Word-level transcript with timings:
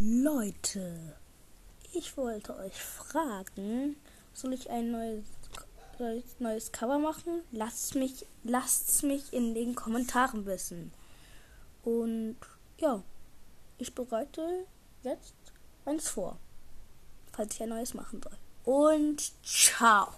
Leute, 0.00 1.14
ich 1.92 2.16
wollte 2.16 2.56
euch 2.56 2.74
fragen, 2.74 3.94
soll 4.32 4.52
ich 4.52 4.68
ein 4.68 4.90
neues, 4.90 5.24
neues 6.40 6.72
Cover 6.72 6.98
machen? 6.98 7.42
Lasst 7.52 7.94
mich, 7.94 8.26
lasst's 8.42 9.04
mich 9.04 9.32
in 9.32 9.54
den 9.54 9.76
Kommentaren 9.76 10.46
wissen. 10.46 10.92
Und 11.84 12.36
ja, 12.78 13.04
ich 13.78 13.94
bereite 13.94 14.66
jetzt 15.04 15.34
eins 15.84 16.08
vor, 16.08 16.38
falls 17.30 17.54
ich 17.54 17.62
ein 17.62 17.68
neues 17.68 17.94
machen 17.94 18.20
soll. 18.20 18.36
Und 18.64 19.32
ciao. 19.44 20.08